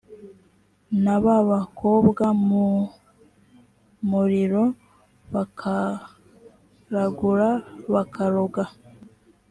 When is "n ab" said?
1.03-1.25